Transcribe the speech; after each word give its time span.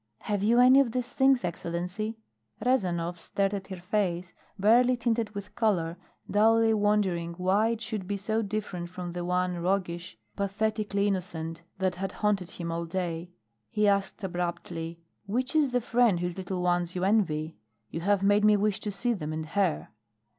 Have 0.21 0.41
you 0.41 0.59
any 0.59 0.79
of 0.79 0.93
these 0.93 1.13
things, 1.13 1.43
Excellency?" 1.43 2.17
Rezanov 2.65 3.21
stared 3.21 3.53
at 3.53 3.67
her 3.67 3.75
face, 3.77 4.33
barely 4.57 4.97
tinted 4.97 5.35
with 5.35 5.53
color, 5.53 5.95
dully 6.27 6.73
wondering 6.73 7.33
why 7.35 7.67
it 7.67 7.81
should 7.81 8.07
be 8.07 8.17
so 8.17 8.41
different 8.41 8.89
from 8.89 9.13
the 9.13 9.23
one 9.23 9.59
roguish, 9.59 10.17
pathetically 10.35 11.05
innocent, 11.07 11.61
that 11.77 11.93
had 11.97 12.13
haunted 12.13 12.49
him 12.49 12.71
all 12.71 12.85
day. 12.85 13.29
He 13.69 13.87
asked 13.87 14.23
abruptly: 14.23 14.99
"Which 15.27 15.55
is 15.55 15.69
the 15.69 15.79
friend 15.81 16.19
whose 16.19 16.35
little 16.39 16.63
ones 16.63 16.95
you 16.95 17.03
envy? 17.03 17.57
You 17.91 17.99
have 17.99 18.23
made 18.23 18.43
me 18.43 18.57
wish 18.57 18.79
to 18.79 18.89
see 18.91 19.13
them 19.13 19.31
and 19.31 19.45
her?" 19.49 19.89